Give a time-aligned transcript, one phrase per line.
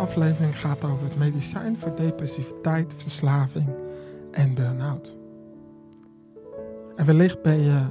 [0.00, 3.68] aflevering gaat over het medicijn voor depressiviteit, verslaving
[4.30, 5.16] en burn-out.
[6.96, 7.86] En wellicht ben je,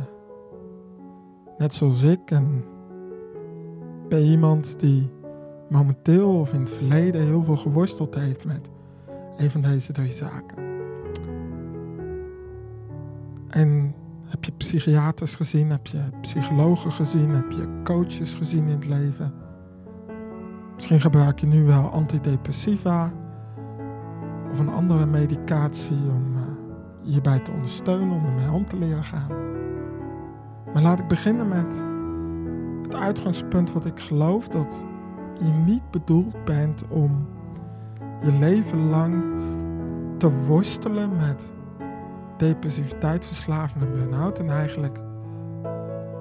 [1.58, 2.64] net zoals ik, en
[4.08, 5.10] ben iemand die
[5.70, 8.70] momenteel of in het verleden heel veel geworsteld heeft met
[9.38, 10.58] een van deze drie zaken.
[13.50, 18.86] En heb je psychiaters gezien, heb je psychologen gezien, heb je coaches gezien in het
[18.86, 19.34] leven.
[20.80, 23.12] Misschien gebruik je nu wel antidepressiva
[24.52, 26.42] of een andere medicatie om uh,
[27.04, 29.28] hierbij te ondersteunen, om ermee om te leren gaan.
[30.74, 31.84] Maar laat ik beginnen met
[32.84, 34.86] het uitgangspunt wat ik geloof dat
[35.40, 37.28] je niet bedoeld bent om
[38.22, 39.24] je leven lang
[40.18, 41.54] te worstelen met
[42.38, 45.00] depressiviteit, verslaving en burn-out en eigenlijk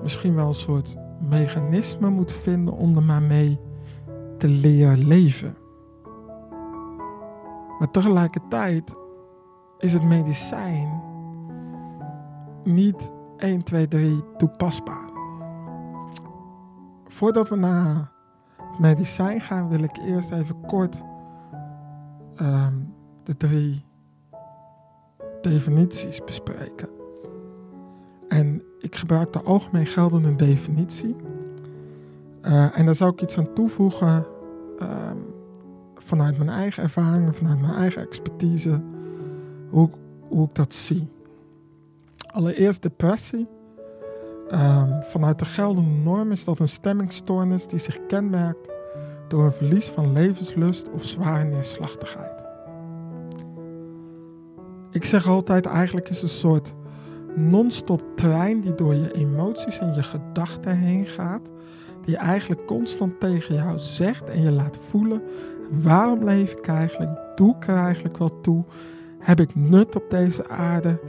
[0.03, 0.97] misschien wel een soort
[1.28, 3.66] mechanisme moet vinden om er maar mee
[4.38, 5.56] te leren leven.
[7.78, 8.94] Maar tegelijkertijd
[9.78, 11.03] is het medicijn
[12.65, 15.10] niet 1, 2, 3 toepasbaar.
[17.04, 18.12] Voordat we naar
[18.56, 21.03] het medicijn gaan, wil ik eerst even kort
[22.41, 22.94] um,
[23.25, 23.84] de drie
[25.41, 26.88] definities bespreken.
[28.28, 31.16] En ik gebruik de algemeen geldende definitie.
[32.43, 34.26] Uh, en daar zou ik iets aan toevoegen
[34.82, 35.10] uh,
[35.94, 38.81] vanuit mijn eigen ervaringen, vanuit mijn eigen expertise,
[39.71, 39.91] hoe,
[40.31, 41.09] ik dat zie.
[42.26, 43.47] Allereerst depressie.
[44.50, 48.69] Uh, vanuit de geldende norm is dat een stemmingstoornis die zich kenmerkt
[49.28, 52.47] door een verlies van levenslust of zware neerslachtigheid.
[54.91, 56.75] Ik zeg altijd, eigenlijk is een soort
[57.37, 61.50] non-stop trein die door je emoties en je gedachten heen gaat
[62.08, 65.22] die eigenlijk constant tegen jou zegt en je laat voelen:
[65.70, 67.10] waarom leef ik eigenlijk?
[67.34, 68.64] Doe ik er eigenlijk wel toe?
[69.19, 71.00] Heb ik nut op deze aarde?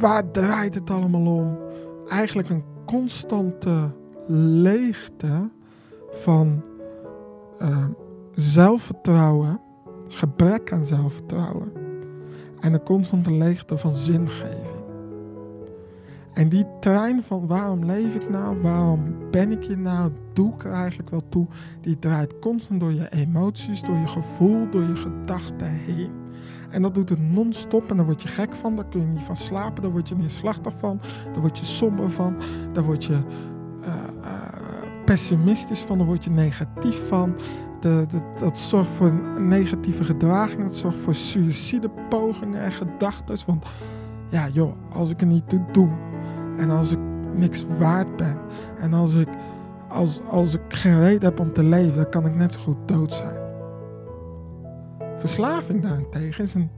[0.00, 1.58] Waar draait het allemaal om?
[2.08, 3.90] Eigenlijk een constante
[4.62, 5.48] leegte
[6.10, 6.62] van
[7.62, 7.84] uh,
[8.34, 9.60] zelfvertrouwen,
[10.08, 11.72] gebrek aan zelfvertrouwen
[12.60, 14.69] en een constante leegte van zingeving.
[16.34, 20.64] En die trein van waarom leef ik nou, waarom ben ik hier nou, doe ik
[20.64, 21.46] er eigenlijk wel toe,
[21.80, 26.10] die draait constant door je emoties, door je gevoel, door je gedachten heen.
[26.70, 29.22] En dat doet het non-stop en daar word je gek van, daar kun je niet
[29.22, 31.00] van slapen, daar word je neerslachtig van,
[31.32, 32.36] daar word je somber van,
[32.72, 37.34] daar word je uh, uh, pessimistisch van, daar word je negatief van.
[37.80, 38.06] De,
[38.40, 43.36] dat zorgt voor negatieve gedragingen, dat zorgt voor suïcidepogingen en gedachten.
[43.46, 43.66] Want
[44.28, 45.88] ja joh, als ik er niet toe doe,
[46.60, 46.98] en als ik
[47.34, 48.38] niks waard ben.
[48.78, 49.28] En als ik,
[49.88, 52.88] als, als ik geen reden heb om te leven, dan kan ik net zo goed
[52.88, 53.48] dood zijn.
[55.18, 56.70] Verslaving daarentegen is een,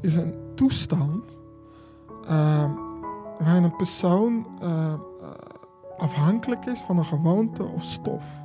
[0.00, 1.38] is een toestand
[2.22, 2.70] uh,
[3.38, 4.94] waarin een persoon uh,
[5.98, 8.44] afhankelijk is van een gewoonte of stof.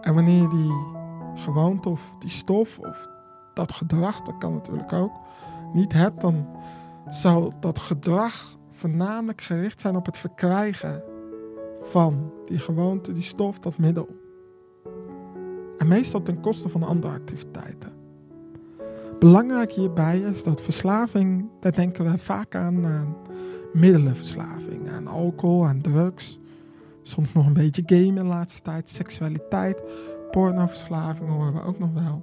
[0.00, 0.72] En wanneer die
[1.34, 3.08] gewoonte of die stof of
[3.54, 5.12] dat gedrag, dat kan natuurlijk ook,
[5.72, 6.46] niet hebt, dan
[7.08, 11.02] zou dat gedrag voornamelijk gericht zijn op het verkrijgen
[11.82, 14.08] van die gewoonte, die stof, dat middel.
[15.78, 17.92] En meestal ten koste van andere activiteiten.
[19.18, 23.16] belangrijk hierbij is dat verslaving, daar denken wij vaak aan, aan
[23.72, 26.38] middelenverslaving, aan alcohol, aan drugs.
[27.02, 29.80] Soms nog een beetje gamen de laatste tijd, seksualiteit,
[30.30, 32.22] pornoverslaving horen we ook nog wel.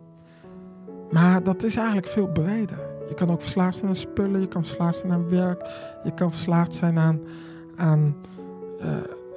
[1.12, 2.93] Maar dat is eigenlijk veel breder.
[3.13, 5.62] Je kan ook verslaafd zijn aan spullen, je kan verslaafd zijn aan werk,
[6.04, 7.19] je kan verslaafd zijn aan,
[7.75, 8.15] aan
[8.80, 8.88] eh,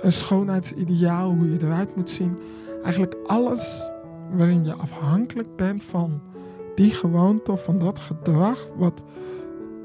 [0.01, 2.39] een schoonheidsideaal, hoe je eruit moet zien.
[2.83, 3.91] Eigenlijk alles
[4.31, 6.21] waarin je afhankelijk bent van
[6.75, 9.03] die gewoonte of van dat gedrag wat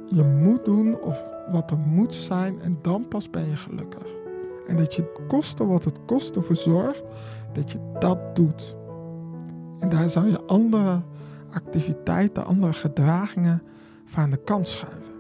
[0.06, 4.08] je moet doen of wat er moet zijn en dan pas ben je gelukkig.
[4.68, 7.04] En dat je koste wat het kost ervoor zorgt
[7.54, 8.76] dat je dat doet.
[9.80, 11.02] En daar zou je andere
[11.50, 13.62] activiteiten, andere gedragingen
[14.12, 15.14] van aan de kant schuiven.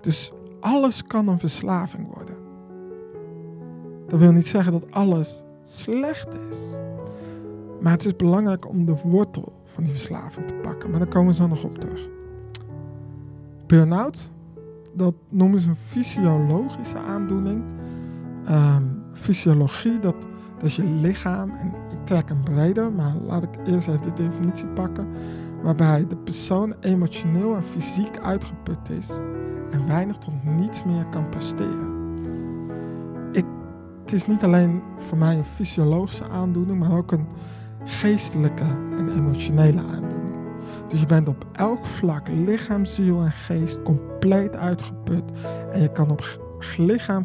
[0.00, 2.36] Dus alles kan een verslaving worden.
[4.06, 6.74] Dat wil niet zeggen dat alles slecht is.
[7.80, 10.90] Maar het is belangrijk om de wortel van die verslaving te pakken.
[10.90, 12.08] Maar daar komen we zo nog op terug.
[13.66, 14.30] Burn-out,
[14.92, 17.62] dat noemen ze een fysiologische aandoening.
[18.44, 18.82] Ehm,
[19.12, 20.16] fysiologie, dat,
[20.56, 21.50] dat is je lichaam.
[21.50, 25.08] En ik trek hem breder, maar laat ik eerst even de definitie pakken.
[25.62, 29.08] Waarbij de persoon emotioneel en fysiek uitgeput is
[29.70, 31.98] en weinig tot niets meer kan presteren.
[33.32, 33.44] Ik,
[34.02, 37.26] het is niet alleen voor mij een fysiologische aandoening, maar ook een
[37.84, 38.64] geestelijke
[38.98, 40.10] en emotionele aandoening.
[40.88, 45.24] Dus je bent op elk vlak, lichaam, ziel en geest, compleet uitgeput.
[45.72, 46.38] En je kan op
[46.76, 47.22] lichaam,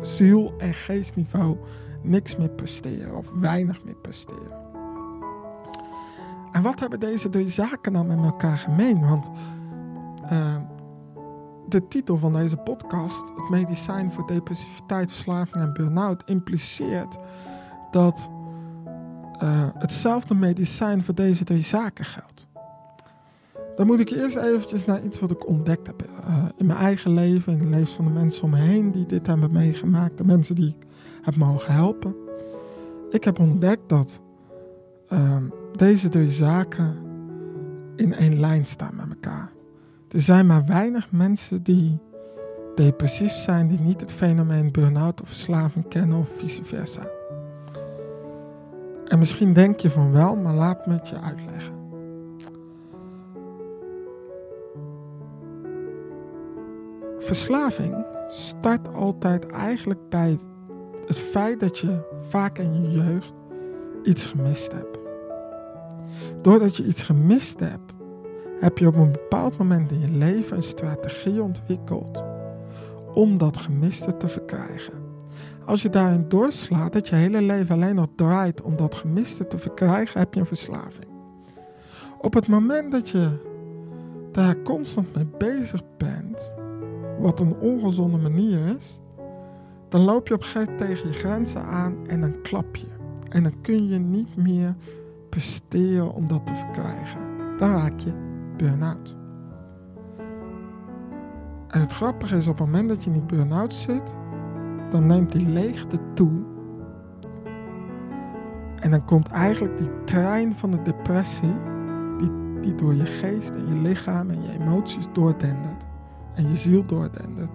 [0.00, 1.56] ziel en geestniveau
[2.02, 4.71] niks meer presteren of weinig meer presteren.
[6.52, 9.06] En wat hebben deze drie zaken dan met elkaar gemeen?
[9.08, 9.30] Want
[10.24, 10.56] eh,
[11.68, 17.18] de titel van deze podcast, het medicijn voor depressiviteit, verslaving en burn-out, impliceert
[17.90, 18.30] dat
[19.38, 22.46] eh, hetzelfde medicijn voor deze drie zaken geldt.
[23.76, 27.14] Dan moet ik eerst eventjes naar iets wat ik ontdekt heb eh, in mijn eigen
[27.14, 30.24] leven, in het leven van de mensen om me heen die dit hebben meegemaakt, de
[30.24, 30.86] mensen die ik
[31.22, 32.14] heb mogen helpen.
[33.10, 34.20] Ik heb ontdekt dat
[35.08, 35.44] ehm,
[35.76, 36.96] deze drie zaken
[37.96, 39.52] in één lijn staan met elkaar.
[40.08, 41.98] Er zijn maar weinig mensen die
[42.74, 47.06] depressief zijn, die niet het fenomeen burn-out of verslaving kennen of vice versa.
[49.04, 51.74] En misschien denk je van wel, maar laat me het je uitleggen.
[57.18, 60.38] Verslaving start altijd eigenlijk bij
[61.06, 61.98] het feit dat je
[62.28, 63.34] vaak in je jeugd
[64.02, 65.01] iets gemist hebt.
[66.42, 67.92] Doordat je iets gemist hebt,
[68.60, 72.22] heb je op een bepaald moment in je leven een strategie ontwikkeld
[73.14, 74.92] om dat gemiste te verkrijgen.
[75.64, 79.58] Als je daarin doorslaat dat je hele leven alleen nog draait om dat gemiste te
[79.58, 81.06] verkrijgen, heb je een verslaving.
[82.20, 83.28] Op het moment dat je
[84.32, 86.54] daar constant mee bezig bent,
[87.18, 89.00] wat een ongezonde manier is,
[89.88, 92.86] dan loop je op een gegeven moment tegen je grenzen aan en dan klap je.
[93.28, 94.74] En dan kun je niet meer
[95.32, 97.20] presteren om dat te verkrijgen.
[97.58, 98.12] Dan raak je
[98.56, 99.16] burn-out.
[101.68, 104.14] En het grappige is, op het moment dat je in die burn-out zit,
[104.90, 106.30] dan neemt die leegte toe.
[108.76, 111.54] En dan komt eigenlijk die trein van de depressie,
[112.18, 112.30] die,
[112.60, 115.86] die door je geest en je lichaam en je emoties doordendert.
[116.34, 117.50] En je ziel doordendert.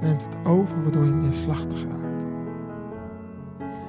[0.00, 2.24] Neemt het over, waardoor je neerslachtig raakt.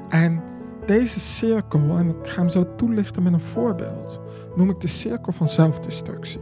[0.09, 0.42] En
[0.85, 4.19] deze cirkel, en ik ga hem zo toelichten met een voorbeeld,
[4.55, 6.41] noem ik de cirkel van zelfdestructie.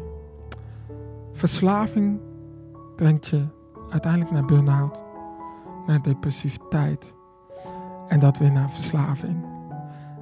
[1.33, 2.19] Verslaving
[2.95, 3.45] brengt je
[3.89, 5.03] uiteindelijk naar burn-out,
[5.87, 7.13] naar depressiviteit.
[8.07, 9.45] En dat weer naar verslaving.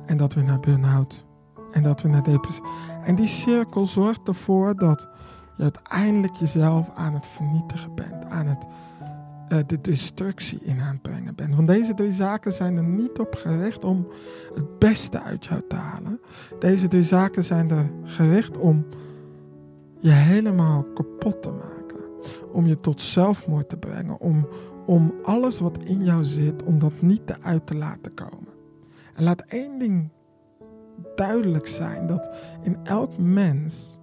[0.05, 1.25] En dat weer naar burn-out.
[1.71, 2.63] En dat weer naar depressie.
[3.03, 5.07] En die cirkel zorgt ervoor dat
[5.55, 8.25] je uiteindelijk jezelf aan het vernietigen bent.
[8.29, 8.67] Aan het,
[9.49, 11.55] de destructie in aan het brengen bent.
[11.55, 14.07] Want deze drie zaken zijn er niet op gericht om
[14.53, 16.19] het beste uit jou te halen.
[16.59, 18.85] Deze drie zaken zijn er gericht om
[19.99, 21.97] je helemaal kapot te maken.
[22.51, 24.19] Om je tot zelfmoord te brengen.
[24.19, 24.47] Om,
[24.85, 28.53] om alles wat in jou zit, om dat niet eruit te laten komen.
[29.13, 30.09] En laat één ding
[31.15, 32.29] duidelijk zijn: dat
[32.61, 33.99] in elk mens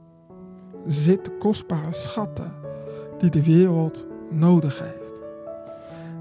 [0.87, 2.53] zitten kostbare schatten
[3.19, 5.06] die de wereld nodig heeft.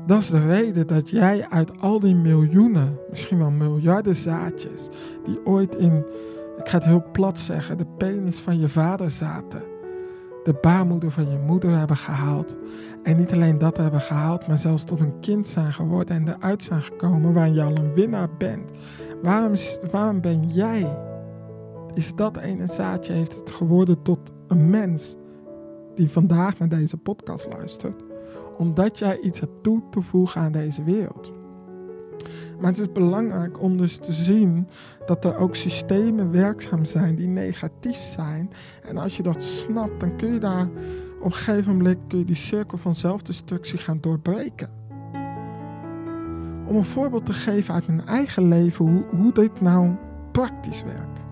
[0.05, 4.89] Dat is de reden dat jij uit al die miljoenen, misschien wel miljarden zaadjes,
[5.25, 6.05] die ooit in,
[6.57, 9.63] ik ga het heel plat zeggen, de penis van je vader zaten,
[10.43, 12.55] de baarmoeder van je moeder hebben gehaald.
[13.03, 16.63] En niet alleen dat hebben gehaald, maar zelfs tot een kind zijn geworden en eruit
[16.63, 18.71] zijn gekomen waarin je al een winnaar bent.
[19.21, 19.53] Waarom,
[19.91, 20.97] waarom ben jij?
[21.93, 25.15] Is dat ene zaadje, heeft het geworden tot een mens
[25.95, 28.04] die vandaag naar deze podcast luistert,
[28.57, 31.31] omdat jij iets hebt toe te voegen aan deze wereld.
[32.59, 34.67] Maar het is belangrijk om dus te zien
[35.05, 38.49] dat er ook systemen werkzaam zijn die negatief zijn.
[38.81, 40.67] En als je dat snapt, dan kun je daar
[41.19, 44.69] op een gegeven moment kun je die cirkel van zelfdestructie gaan doorbreken.
[46.67, 49.95] Om een voorbeeld te geven uit mijn eigen leven hoe, hoe dit nou
[50.31, 51.25] praktisch werkt.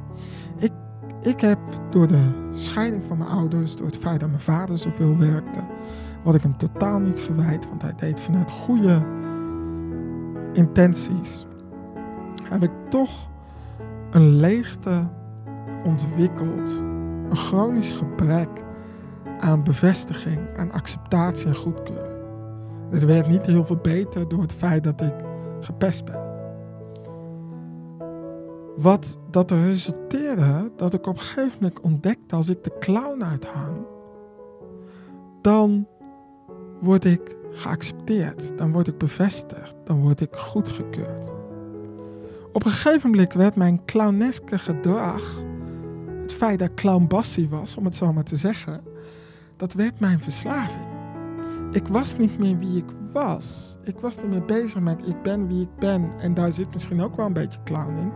[0.58, 0.72] Ik,
[1.22, 5.18] ik heb door de scheiding van mijn ouders, door het feit dat mijn vader zoveel
[5.18, 5.60] werkte,
[6.24, 9.01] wat ik hem totaal niet verwijt, want hij deed vanuit goede
[10.53, 11.46] intenties,
[12.44, 13.30] heb ik toch
[14.12, 15.08] een leegte
[15.84, 16.70] ontwikkeld,
[17.30, 18.50] een chronisch gebrek
[19.39, 22.22] aan bevestiging, aan acceptatie en goedkeuring.
[22.89, 25.13] Het werd niet heel veel beter door het feit dat ik
[25.60, 26.22] gepest ben.
[28.77, 33.24] Wat dat er resulteerde dat ik op een gegeven moment ontdekte als ik de clown
[33.24, 33.77] uithang,
[35.42, 35.88] dan
[36.80, 41.30] word ik geaccepteerd, dan word ik bevestigd, dan word ik goedgekeurd.
[42.53, 45.42] Op een gegeven moment werd mijn clowneske gedrag,
[46.22, 48.82] het feit dat ik clownbassie was, om het zo maar te zeggen,
[49.58, 50.86] dat werd mijn verslaving.
[51.72, 53.77] Ik was niet meer wie ik was.
[53.84, 56.12] Ik was niet meer bezig met ik ben wie ik ben.
[56.20, 58.12] En daar zit misschien ook wel een beetje clown in.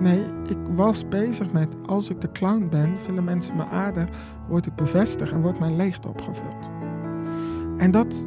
[0.00, 4.08] Nee, ik was bezig met als ik de clown ben, vinden mensen me aardig,
[4.48, 6.81] word ik bevestigd en wordt mijn leegte opgevuld.
[7.76, 8.26] En dat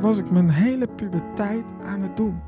[0.00, 2.40] was ik mijn hele puberteit aan het doen.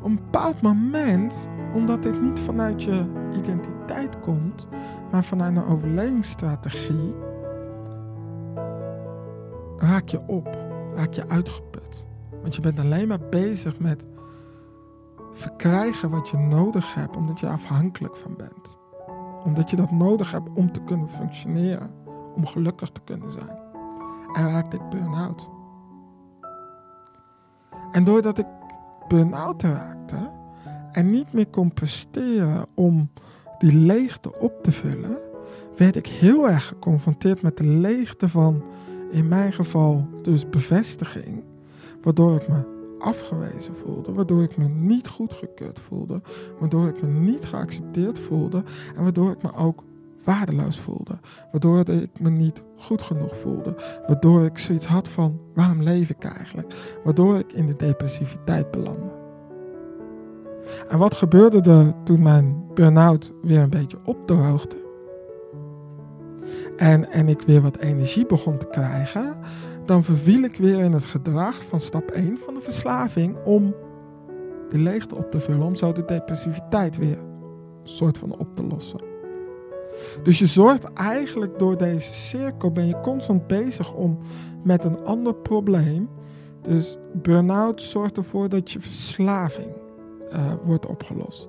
[0.00, 3.04] Op een bepaald moment, omdat dit niet vanuit je
[3.36, 4.66] identiteit komt,
[5.10, 7.14] maar vanuit een overlevingsstrategie,
[9.78, 10.58] raak je op,
[10.94, 12.06] raak je uitgeput.
[12.42, 14.06] Want je bent alleen maar bezig met
[15.32, 18.78] verkrijgen wat je nodig hebt, omdat je er afhankelijk van bent.
[19.44, 21.90] Omdat je dat nodig hebt om te kunnen functioneren,
[22.34, 23.65] om gelukkig te kunnen zijn.
[24.44, 25.48] Raakte ik burn-out.
[27.92, 28.46] En doordat ik
[29.08, 30.30] burn-out raakte
[30.92, 33.10] en niet meer kon presteren om
[33.58, 35.18] die leegte op te vullen,
[35.76, 38.62] werd ik heel erg geconfronteerd met de leegte van,
[39.10, 41.44] in mijn geval, dus bevestiging.
[42.02, 46.20] Waardoor ik me afgewezen voelde, waardoor ik me niet goedgekeurd voelde,
[46.58, 48.62] waardoor ik me niet geaccepteerd voelde
[48.96, 49.82] en waardoor ik me ook
[50.26, 51.18] waardeloos voelde.
[51.50, 53.74] Waardoor ik me niet goed genoeg voelde.
[54.06, 56.74] Waardoor ik zoiets had van, waarom leef ik eigenlijk?
[57.04, 59.14] Waardoor ik in de depressiviteit belandde.
[60.88, 64.76] En wat gebeurde er toen mijn burn-out weer een beetje opdroogde?
[66.76, 69.36] En, en ik weer wat energie begon te krijgen,
[69.84, 73.74] dan verviel ik weer in het gedrag van stap 1 van de verslaving om
[74.68, 78.62] de leegte op te vullen, om zo de depressiviteit weer een soort van op te
[78.62, 79.15] lossen.
[80.22, 84.18] Dus je zorgt eigenlijk door deze cirkel, ben je constant bezig om
[84.64, 86.08] met een ander probleem.
[86.62, 89.68] Dus burn-out zorgt ervoor dat je verslaving
[90.32, 91.48] uh, wordt opgelost.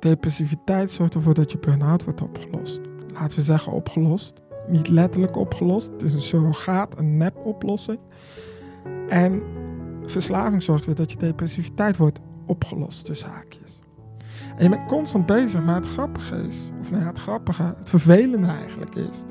[0.00, 2.80] Depressiviteit zorgt ervoor dat je burn-out wordt opgelost.
[3.12, 4.32] Laten we zeggen opgelost.
[4.68, 5.90] Niet letterlijk opgelost.
[5.92, 7.98] Het is een surrogaat, een nep-oplossing.
[9.08, 9.42] En
[10.04, 13.80] verslaving zorgt ervoor dat je depressiviteit wordt opgelost, tussen haakjes.
[14.56, 17.88] En je bent constant bezig, maar het grappige is, of nou ja, het grappige, het
[17.88, 19.22] vervelende eigenlijk is,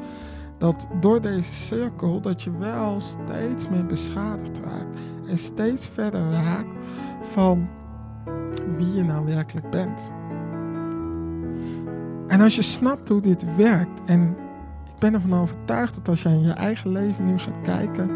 [0.57, 6.85] dat door deze cirkel dat je wel steeds meer beschadigd raakt en steeds verder raakt
[7.21, 7.67] van
[8.77, 10.11] wie je nou werkelijk bent.
[12.27, 14.35] En als je snapt hoe dit werkt, en
[14.85, 18.11] ik ben ervan overtuigd dat als jij in je eigen leven nu gaat kijken,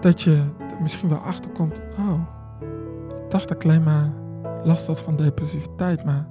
[0.00, 2.20] dat je er misschien wel achterkomt, oh,
[3.24, 4.10] ik dacht dat ik alleen maar
[4.68, 6.28] last had van depressiviteit, maar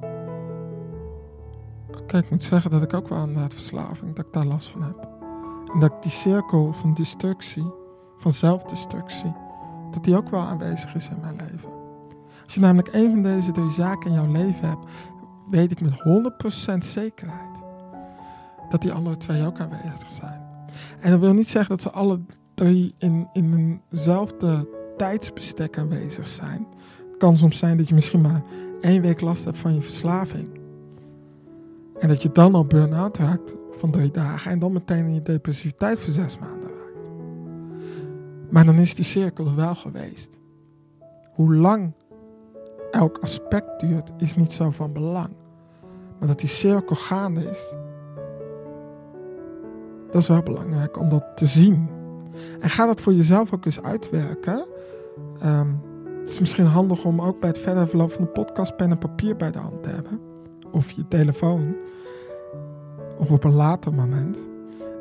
[1.99, 4.69] oké, ik moet zeggen dat ik ook wel aan de verslaving, dat ik daar last
[4.69, 5.07] van heb.
[5.73, 7.73] En dat ik die cirkel van destructie,
[8.17, 9.33] van zelfdestructie,
[9.91, 11.69] dat die ook wel aanwezig is in mijn leven.
[12.43, 14.85] Als je namelijk een van deze drie zaken in jouw leven hebt,
[15.49, 15.93] weet ik met
[16.73, 17.63] 100% zekerheid
[18.69, 20.41] dat die andere twee ook aanwezig zijn.
[20.99, 22.19] En dat wil niet zeggen dat ze alle
[22.53, 24.67] drie in, in eenzelfde
[24.97, 26.67] tijdsbestek aanwezig zijn.
[27.17, 28.43] Kan soms zijn dat je misschien maar
[28.81, 30.59] één week last hebt van je verslaving.
[31.99, 35.21] En dat je dan al burn-out raakt van drie dagen en dan meteen in je
[35.21, 37.09] depressiviteit voor zes maanden raakt.
[38.49, 40.39] Maar dan is die cirkel wel geweest.
[41.33, 41.93] Hoe lang
[42.91, 45.29] elk aspect duurt, is niet zo van belang.
[46.19, 47.73] Maar dat die cirkel gaande is,
[50.11, 51.89] dat is wel belangrijk om dat te zien.
[52.59, 54.65] En ga dat voor jezelf ook eens uitwerken.
[55.45, 55.81] Um,
[56.27, 58.97] het is misschien handig om ook bij het verder verloop van de podcast pen en
[58.97, 60.19] papier bij de hand te hebben.
[60.71, 61.75] Of je telefoon.
[63.17, 64.43] of op een later moment.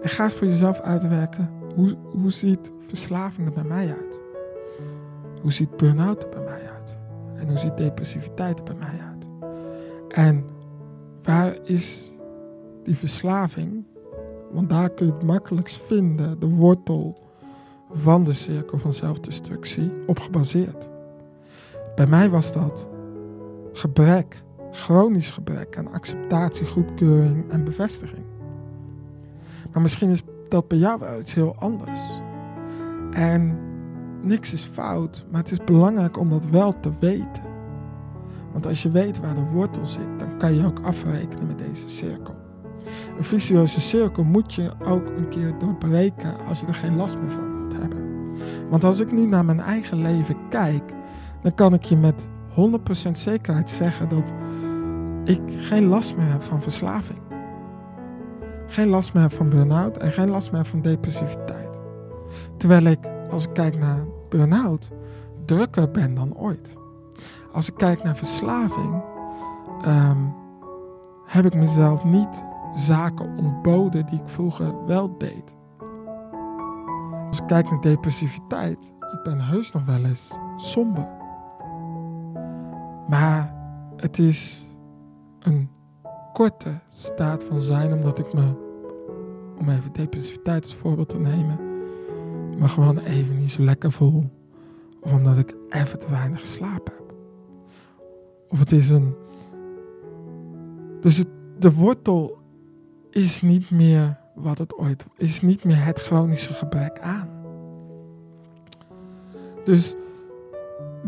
[0.02, 4.20] En ga voor jezelf uitwerken, hoe, hoe ziet verslaving er bij mij uit?
[5.42, 6.98] Hoe ziet burn-out er bij mij uit?
[7.34, 9.26] En hoe ziet depressiviteit er bij mij uit?
[10.08, 10.44] En
[11.22, 12.12] waar is
[12.82, 13.84] die verslaving?
[14.52, 17.18] Want daar kun je het makkelijkst vinden, de wortel
[17.92, 20.94] van de cirkel van zelfdestructie, op gebaseerd.
[21.96, 22.88] Bij mij was dat
[23.72, 28.24] gebrek, chronisch gebrek aan acceptatie, goedkeuring en bevestiging.
[29.72, 32.00] Maar misschien is dat bij jou wel iets heel anders.
[33.10, 33.58] En
[34.22, 37.54] niks is fout, maar het is belangrijk om dat wel te weten.
[38.52, 41.88] Want als je weet waar de wortel zit, dan kan je ook afrekenen met deze
[41.88, 42.34] cirkel.
[43.18, 47.30] Een vicieuze cirkel moet je ook een keer doorbreken als je er geen last meer
[47.30, 48.04] van wilt hebben.
[48.70, 50.92] Want als ik nu naar mijn eigen leven kijk,
[51.46, 52.28] dan kan ik je met
[53.08, 54.32] 100% zekerheid zeggen dat
[55.24, 57.18] ik geen last meer heb van verslaving.
[58.66, 61.68] Geen last meer heb van burn-out en geen last meer heb van depressiviteit.
[62.56, 62.98] Terwijl ik,
[63.30, 64.90] als ik kijk naar burn-out,
[65.44, 66.76] drukker ben dan ooit.
[67.52, 69.02] Als ik kijk naar verslaving,
[69.80, 70.18] ehm,
[71.26, 75.54] heb ik mezelf niet zaken ontboden die ik vroeger wel deed.
[77.28, 81.24] Als ik kijk naar depressiviteit, ik ben heus nog wel eens somber.
[83.08, 83.54] Maar
[83.96, 84.66] het is
[85.38, 85.68] een
[86.32, 88.44] korte staat van zijn, omdat ik me,
[89.58, 91.58] om even depressiviteit als voorbeeld te nemen,
[92.58, 94.30] me gewoon even niet zo lekker voel.
[95.00, 97.14] Of omdat ik even te weinig geslapen heb.
[98.48, 99.14] Of het is een.
[101.00, 101.24] Dus
[101.58, 102.38] de wortel
[103.10, 107.28] is niet meer wat het ooit is, niet meer het chronische gebrek aan.
[109.64, 109.94] Dus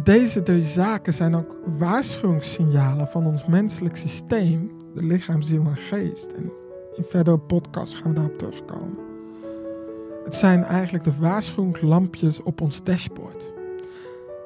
[0.05, 6.27] deze drie zaken zijn ook waarschuwingssignalen van ons menselijk systeem, de lichaam, ziel en geest.
[6.27, 6.53] En
[6.97, 8.99] in verdere podcasts gaan we daarop terugkomen.
[10.25, 13.53] Het zijn eigenlijk de waarschuwingslampjes op ons dashboard.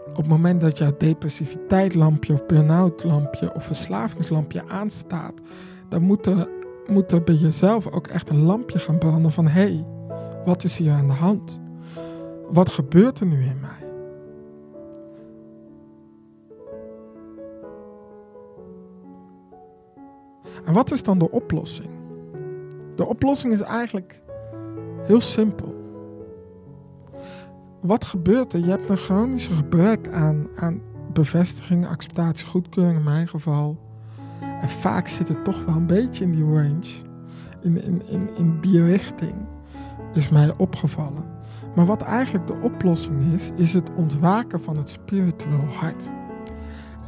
[0.09, 5.35] Op het moment dat jouw depressiviteitlampje of burn-out lampje of verslavingslampje aanstaat,
[5.89, 6.49] dan moet er,
[6.87, 9.87] moet er bij jezelf ook echt een lampje gaan branden van hé, hey,
[10.45, 11.61] wat is hier aan de hand?
[12.51, 13.92] Wat gebeurt er nu in mij?
[20.65, 21.91] En wat is dan de oplossing?
[22.97, 24.23] De oplossing is eigenlijk
[25.03, 25.81] heel simpel.
[27.81, 28.59] Wat gebeurt er?
[28.59, 30.81] Je hebt een chronisch gebrek aan, aan
[31.13, 33.79] bevestiging, acceptatie, goedkeuring in mijn geval.
[34.61, 36.91] En vaak zit het toch wel een beetje in die range,
[37.63, 39.35] in, in, in die richting,
[40.15, 41.25] is mij opgevallen.
[41.75, 46.11] Maar wat eigenlijk de oplossing is, is het ontwaken van het spiritueel hart.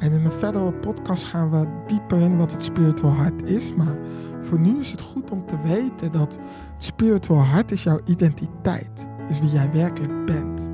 [0.05, 3.75] En in een verdere podcast gaan we dieper in wat het spiritueel hart is.
[3.75, 3.97] Maar
[4.43, 6.41] voor nu is het goed om te weten dat het
[6.79, 8.91] spiritueel hart is jouw identiteit.
[9.29, 10.69] Is wie jij werkelijk bent.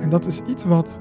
[0.00, 1.00] En dat is iets wat...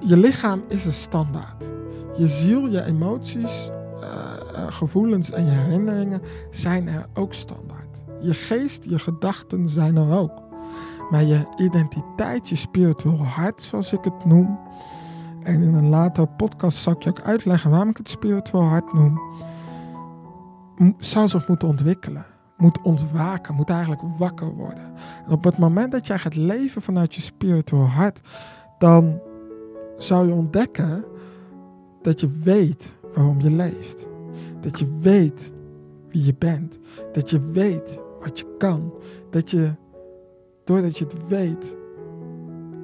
[0.00, 1.72] Je lichaam is een standaard.
[2.16, 3.70] Je ziel, je emoties,
[4.00, 4.08] uh,
[4.52, 6.20] uh, gevoelens en je herinneringen
[6.50, 8.02] zijn er ook standaard.
[8.20, 10.42] Je geest, je gedachten zijn er ook.
[11.10, 14.58] Maar je identiteit, je spiritueel hart, zoals ik het noem,
[15.46, 18.92] en in een later podcast zal ik je ook uitleggen waarom ik het spiritueel hart
[18.92, 19.20] noem.
[20.98, 22.26] Zou zich moeten ontwikkelen.
[22.56, 23.54] Moet ontwaken.
[23.54, 24.92] Moet eigenlijk wakker worden.
[25.26, 28.20] En op het moment dat jij gaat leven vanuit je spiritueel hart.
[28.78, 29.20] Dan
[29.96, 31.04] zou je ontdekken
[32.02, 34.06] dat je weet waarom je leeft.
[34.60, 35.52] Dat je weet
[36.08, 36.78] wie je bent.
[37.12, 38.92] Dat je weet wat je kan.
[39.30, 39.74] Dat je,
[40.64, 41.76] doordat je het weet,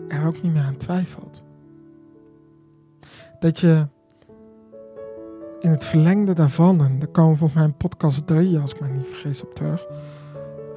[0.08, 1.42] er ook niet meer aan twijfelt
[3.42, 3.86] dat je
[5.60, 8.80] in het verlengde daarvan, en daar komen we volgens mij in podcast 3, als ik
[8.80, 9.86] me niet vergis, op terug.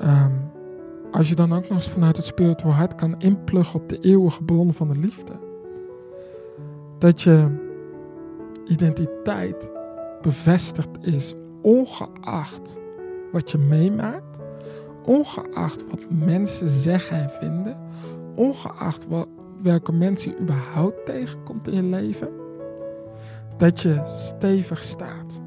[0.02, 0.52] Um,
[1.12, 4.44] als je dan ook nog eens vanuit het spiritueel hart kan inpluggen op de eeuwige
[4.44, 5.34] bron van de liefde.
[7.00, 7.48] Dat je
[8.66, 9.70] identiteit
[10.22, 12.80] bevestigd is, ongeacht
[13.32, 14.40] wat je meemaakt,
[15.04, 17.78] ongeacht wat mensen zeggen en vinden,
[18.36, 19.06] ongeacht
[19.62, 22.44] welke mensen je überhaupt tegenkomt in je leven
[23.58, 25.42] dat je stevig staat.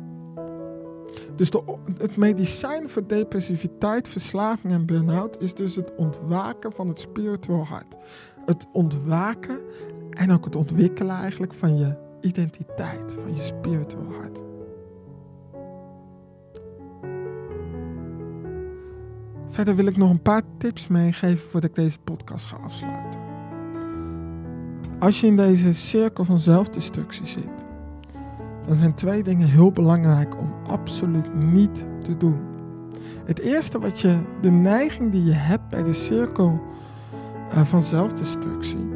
[1.37, 1.63] Dus de,
[1.99, 7.97] het medicijn voor depressiviteit, verslaving en burn-out is dus het ontwaken van het spiritueel hart.
[8.45, 9.61] Het ontwaken
[10.11, 14.43] en ook het ontwikkelen eigenlijk van je identiteit, van je spiritueel hart.
[19.49, 23.21] Verder wil ik nog een paar tips meegeven voordat ik deze podcast ga afsluiten.
[24.99, 27.67] Als je in deze cirkel van zelfdestructie zit,
[28.69, 32.39] dan zijn twee dingen heel belangrijk om absoluut niet te doen.
[33.25, 36.61] Het eerste wat je, de neiging die je hebt bij de cirkel
[37.51, 38.89] eh, van zelfdestructie,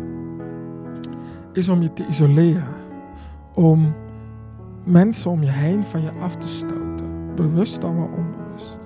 [1.52, 2.74] is om je te isoleren.
[3.54, 3.94] Om
[4.84, 7.34] mensen om je heen van je af te stoten.
[7.34, 8.78] Bewust dan wel onbewust.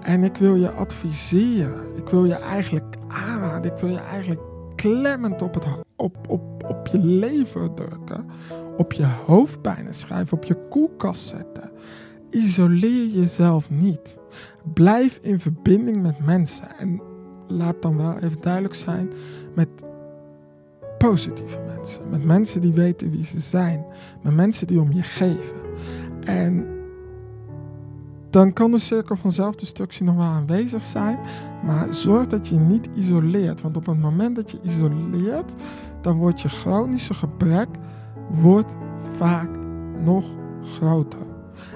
[0.00, 1.96] En ik wil je adviseren.
[1.96, 3.72] Ik wil je eigenlijk aanraden.
[3.72, 4.40] Ik wil je eigenlijk
[4.74, 8.26] klemmend op, het, op, op je leven drukken.
[8.76, 10.36] Op je hoofd bijna schrijven.
[10.36, 11.70] Op je koelkast zetten.
[12.30, 14.16] Isoleer jezelf niet.
[14.74, 16.76] Blijf in verbinding met mensen.
[16.78, 17.02] En
[17.48, 19.10] laat dan wel even duidelijk zijn
[19.54, 19.68] met
[20.98, 22.10] positieve mensen.
[22.10, 23.84] Met mensen die weten wie ze zijn.
[24.22, 25.56] Met mensen die om je geven.
[26.20, 26.79] En
[28.30, 31.18] dan kan de cirkel van zelfdestructie nog wel aanwezig zijn.
[31.64, 33.60] Maar zorg dat je niet isoleert.
[33.60, 35.54] Want op het moment dat je isoleert,
[36.00, 37.68] dan wordt je chronische gebrek
[38.30, 38.74] wordt
[39.16, 39.48] vaak
[40.04, 40.24] nog
[40.62, 41.28] groter.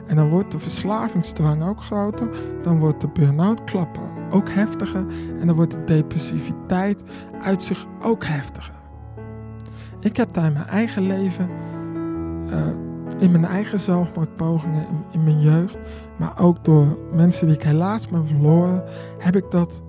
[0.07, 2.29] En dan wordt de verslavingsdrang ook groter.
[2.62, 5.07] Dan wordt de burn-out klappen ook heftiger.
[5.38, 7.01] En dan wordt de depressiviteit
[7.43, 8.75] uit zich ook heftiger.
[10.01, 11.49] Ik heb daar in mijn eigen leven,
[12.51, 12.67] eh,
[13.19, 15.79] in mijn eigen zelfmoordpogingen, in, mijn jeugd,
[16.19, 18.85] maar ook door mensen die ik helaas ben verloren,
[19.19, 19.83] heb ik dat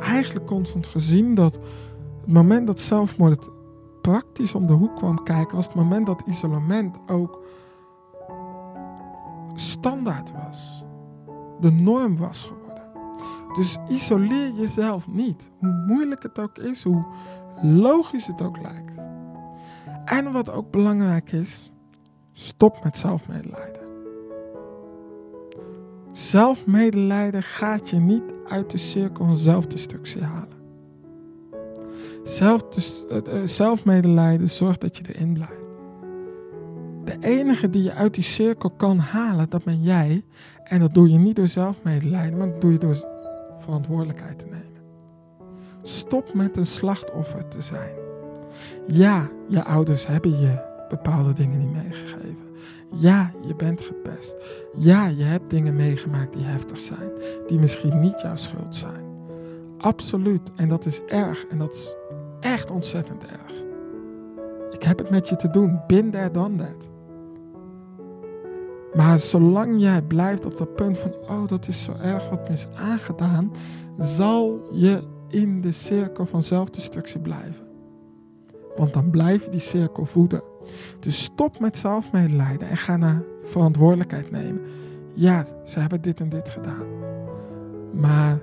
[0.00, 1.34] eigenlijk constant gezien.
[1.34, 1.54] Dat
[2.20, 3.50] het moment dat zelfmoord
[4.02, 7.42] praktisch om de hoek kwam kijken, was het moment dat isolement ook
[9.54, 10.84] standaard was.
[11.60, 12.88] De norm was geworden.
[13.54, 15.50] Dus isoleer jezelf niet.
[15.58, 17.04] Hoe moeilijk het ook is, hoe
[17.62, 18.92] logisch het ook lijkt.
[20.04, 21.72] En wat ook belangrijk is,
[22.34, 23.82] stop met zelfmedelijden.
[26.12, 30.62] Zelfmedelijden gaat je niet uit de cirkel van zelfdestructie halen.
[32.40, 35.62] Eh, eh, zelfmedelijden zorgt dat je erin blijft.
[37.04, 40.24] De enige die je uit die cirkel kan halen, dat ben jij.
[40.64, 43.04] En dat doe je niet door zelfmedelijden, maar dat doe je door
[43.58, 44.82] verantwoordelijkheid te nemen.
[45.82, 47.94] Stop met een slachtoffer te zijn.
[48.86, 52.36] Ja, je ouders hebben je bepaalde dingen niet meegegeven.
[52.90, 54.36] Ja, je bent gepest.
[54.76, 57.10] Ja, je hebt dingen meegemaakt die heftig zijn,
[57.46, 59.04] die misschien niet jouw schuld zijn.
[59.78, 61.94] Absoluut, en dat is erg en dat is
[62.40, 63.62] echt ontzettend erg.
[64.70, 66.88] Ik heb het met je te doen, bin there, done that.
[68.94, 72.54] Maar zolang jij blijft op dat punt van, oh dat is zo erg wat me
[72.54, 73.52] is aangedaan,
[73.98, 77.66] zal je in de cirkel van zelfdestructie blijven.
[78.76, 80.42] Want dan blijf je die cirkel voeden.
[81.00, 84.60] Dus stop met zelfmedelijden en ga naar verantwoordelijkheid nemen.
[85.12, 86.86] Ja, ze hebben dit en dit gedaan.
[87.92, 88.38] Maar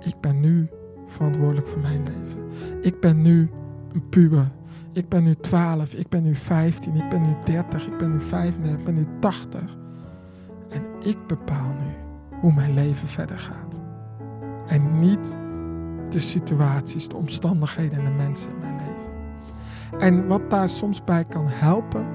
[0.00, 0.68] ik ben nu
[1.06, 2.44] verantwoordelijk voor mijn leven.
[2.82, 3.50] Ik ben nu
[3.92, 4.50] een puber.
[4.92, 8.20] Ik ben nu 12, ik ben nu 15, ik ben nu 30, ik ben nu
[8.20, 9.76] 35, ik ben nu 80.
[10.68, 11.92] En ik bepaal nu
[12.40, 13.80] hoe mijn leven verder gaat.
[14.66, 15.36] En niet
[16.10, 18.97] de situaties, de omstandigheden en de mensen in mijn leven.
[19.98, 22.06] En wat daar soms bij kan helpen,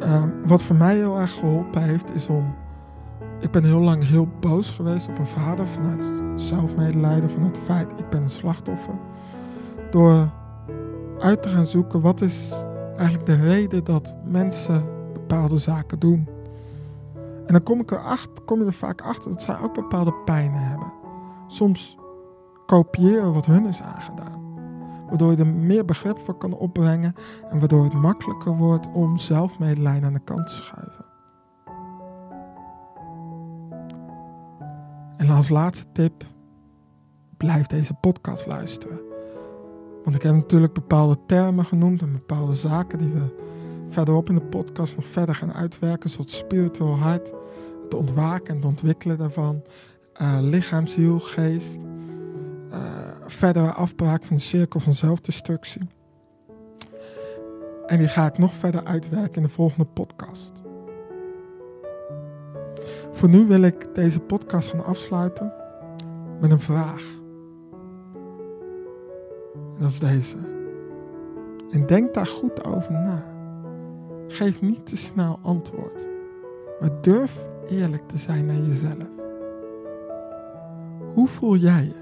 [0.00, 2.54] ehm, wat voor mij heel erg geholpen heeft, is om.
[3.40, 7.88] Ik ben heel lang heel boos geweest op mijn vader vanuit zelfmedelijden, vanuit het feit
[7.96, 8.94] ik ben een slachtoffer.
[9.90, 10.30] Door
[11.18, 12.64] uit te gaan zoeken wat is
[12.96, 16.28] eigenlijk de reden dat mensen bepaalde zaken doen.
[17.46, 20.60] En dan kom, ik erachter, kom je er vaak achter dat zij ook bepaalde pijnen
[20.60, 20.92] hebben.
[21.46, 21.96] Soms
[22.66, 24.41] kopiëren wat hun is aangedaan.
[25.12, 27.14] Waardoor je er meer begrip voor kan opbrengen
[27.50, 31.04] en waardoor het makkelijker wordt om zelfmedelijden aan de kant te schuiven.
[35.16, 36.24] En als laatste tip,
[37.36, 39.00] blijf deze podcast luisteren.
[40.04, 43.42] Want ik heb natuurlijk bepaalde termen genoemd en bepaalde zaken die we
[43.88, 47.32] verderop in de podcast nog verder gaan uitwerken, zoals spiritual hart,
[47.84, 49.62] het ontwaken en het ontwikkelen daarvan,
[50.12, 51.78] eh, lichaam, ziel, geest,
[52.70, 55.82] eh, verdere afbraak van de cirkel van zelfdestructie.
[57.86, 60.52] En die ga ik nog verder uitwerken in de volgende podcast.
[63.12, 65.52] Voor nu wil ik deze podcast gaan afsluiten
[66.40, 67.04] met een vraag.
[69.54, 70.36] En dat is deze.
[71.70, 73.24] En denk daar goed over na.
[74.28, 76.06] Geef niet te snel antwoord,
[76.80, 79.08] maar durf eerlijk te zijn naar jezelf.
[81.14, 82.01] Hoe voel jij je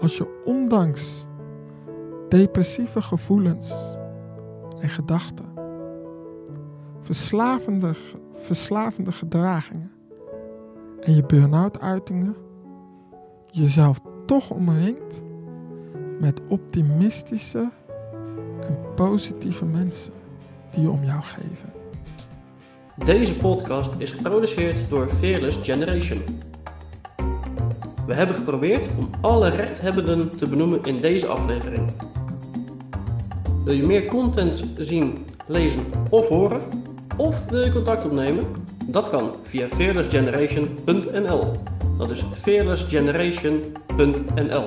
[0.00, 1.26] als je ondanks
[2.28, 3.96] depressieve gevoelens
[4.80, 5.46] en gedachten,
[7.00, 7.94] verslavende,
[8.34, 9.90] verslavende gedragingen
[11.00, 12.36] en je burn-out uitingen
[13.50, 15.22] jezelf toch omringt
[16.20, 17.70] met optimistische
[18.60, 20.12] en positieve mensen
[20.70, 21.72] die om jou geven.
[23.04, 26.20] Deze podcast is geproduceerd door Fearless Generation.
[28.08, 31.90] We hebben geprobeerd om alle rechthebbenden te benoemen in deze aflevering.
[33.64, 36.60] Wil je meer content zien, lezen of horen?
[37.16, 38.44] Of wil je contact opnemen?
[38.86, 41.56] Dat kan via fearlessgeneration.nl.
[41.98, 44.66] Dat is fearlessgeneration.nl.